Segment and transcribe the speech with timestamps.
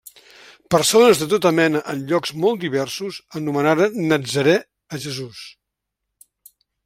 [0.75, 4.57] Persones de tota mena en llocs molt diversos anomenaren natzarè
[4.97, 5.45] a Jesús.